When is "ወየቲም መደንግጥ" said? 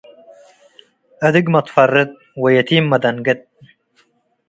2.43-3.39